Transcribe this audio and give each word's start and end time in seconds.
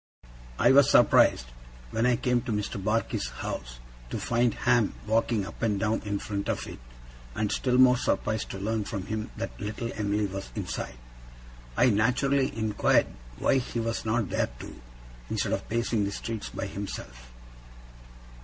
I 0.57 0.71
was 0.71 0.89
surprised, 0.89 1.45
when 1.91 2.07
I 2.07 2.15
came 2.15 2.41
to 2.41 2.51
Mr. 2.51 2.83
Barkis's 2.83 3.29
house, 3.29 3.77
to 4.09 4.17
find 4.17 4.55
Ham 4.55 4.95
walking 5.05 5.45
up 5.45 5.61
and 5.61 5.79
down 5.79 6.01
in 6.03 6.17
front 6.17 6.49
of 6.49 6.65
it, 6.65 6.79
and 7.35 7.51
still 7.51 7.77
more 7.77 7.97
surprised 7.97 8.49
to 8.49 8.57
learn 8.57 8.83
from 8.83 9.05
him 9.05 9.29
that 9.37 9.61
little 9.61 9.91
Em'ly 9.93 10.25
was 10.25 10.49
inside. 10.55 10.97
I 11.77 11.91
naturally 11.91 12.51
inquired 12.57 13.13
why 13.37 13.59
he 13.59 13.79
was 13.79 14.03
not 14.03 14.31
there 14.31 14.49
too, 14.57 14.81
instead 15.29 15.53
of 15.53 15.69
pacing 15.69 16.05
the 16.05 16.11
streets 16.11 16.49
by 16.49 16.65
himself? 16.65 17.31